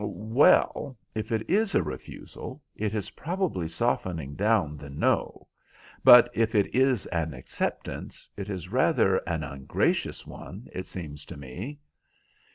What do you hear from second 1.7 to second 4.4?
a refusal, it is probably softening